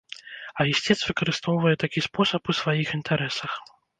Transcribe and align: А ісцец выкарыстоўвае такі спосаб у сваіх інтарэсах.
А 0.61 0.65
ісцец 0.71 0.97
выкарыстоўвае 1.09 1.75
такі 1.85 2.03
спосаб 2.07 2.51
у 2.53 2.57
сваіх 2.63 2.87
інтарэсах. 3.01 3.51